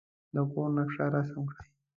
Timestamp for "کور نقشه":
0.51-1.05